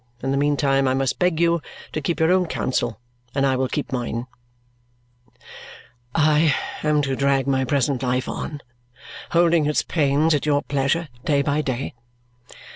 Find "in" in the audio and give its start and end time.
0.23-0.31